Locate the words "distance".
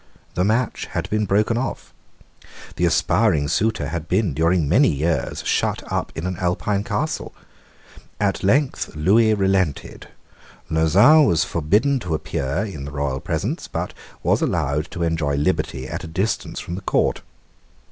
16.07-16.59